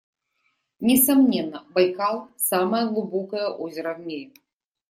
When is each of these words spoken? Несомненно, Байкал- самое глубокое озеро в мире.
Несомненно, 0.79 1.63
Байкал- 1.75 2.27
самое 2.37 2.87
глубокое 2.89 3.49
озеро 3.49 3.93
в 3.93 3.99
мире. 3.99 4.31